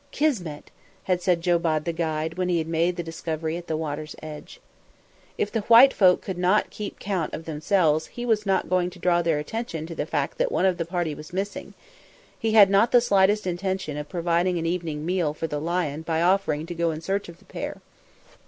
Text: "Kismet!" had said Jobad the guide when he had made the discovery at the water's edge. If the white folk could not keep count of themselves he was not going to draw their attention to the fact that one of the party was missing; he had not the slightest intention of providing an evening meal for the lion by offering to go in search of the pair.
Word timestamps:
"Kismet!" 0.09 0.71
had 1.03 1.21
said 1.21 1.41
Jobad 1.43 1.85
the 1.85 1.93
guide 1.93 2.33
when 2.35 2.49
he 2.49 2.57
had 2.57 2.65
made 2.67 2.95
the 2.95 3.03
discovery 3.03 3.55
at 3.55 3.67
the 3.67 3.77
water's 3.77 4.15
edge. 4.19 4.59
If 5.37 5.51
the 5.51 5.61
white 5.61 5.93
folk 5.93 6.23
could 6.23 6.39
not 6.39 6.71
keep 6.71 6.97
count 6.97 7.35
of 7.35 7.45
themselves 7.45 8.07
he 8.07 8.25
was 8.25 8.43
not 8.43 8.67
going 8.67 8.89
to 8.89 8.97
draw 8.97 9.21
their 9.21 9.37
attention 9.37 9.85
to 9.85 9.93
the 9.93 10.07
fact 10.07 10.39
that 10.39 10.51
one 10.51 10.65
of 10.65 10.77
the 10.79 10.85
party 10.85 11.13
was 11.13 11.33
missing; 11.33 11.75
he 12.39 12.53
had 12.53 12.71
not 12.71 12.91
the 12.91 12.99
slightest 12.99 13.45
intention 13.45 13.95
of 13.95 14.09
providing 14.09 14.57
an 14.57 14.65
evening 14.65 15.05
meal 15.05 15.35
for 15.35 15.45
the 15.45 15.61
lion 15.61 16.01
by 16.01 16.19
offering 16.19 16.65
to 16.65 16.73
go 16.73 16.89
in 16.89 16.99
search 16.99 17.29
of 17.29 17.37
the 17.37 17.45
pair. 17.45 17.79